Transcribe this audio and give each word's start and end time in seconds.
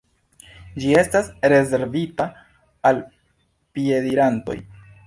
Ĝi 0.83 0.95
estas 1.01 1.29
rezervita 1.53 2.27
al 2.93 3.07
piedirantoj. 3.79 4.63